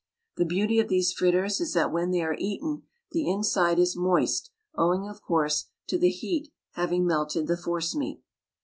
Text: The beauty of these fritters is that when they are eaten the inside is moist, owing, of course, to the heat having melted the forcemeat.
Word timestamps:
The 0.37 0.45
beauty 0.45 0.79
of 0.79 0.87
these 0.87 1.13
fritters 1.13 1.61
is 1.61 1.73
that 1.73 1.91
when 1.91 2.09
they 2.09 2.23
are 2.23 2.35
eaten 2.39 2.87
the 3.11 3.29
inside 3.29 3.77
is 3.77 3.95
moist, 3.95 4.49
owing, 4.73 5.07
of 5.07 5.21
course, 5.21 5.65
to 5.89 5.99
the 5.99 6.09
heat 6.09 6.51
having 6.71 7.05
melted 7.05 7.45
the 7.45 7.55
forcemeat. 7.55 8.19